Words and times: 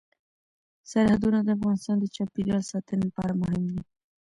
سرحدونه 0.91 1.39
د 1.43 1.49
افغانستان 1.57 1.95
د 1.99 2.05
چاپیریال 2.15 2.63
ساتنې 2.71 3.01
لپاره 3.07 3.33
مهم 3.41 3.63
دي. 3.71 3.81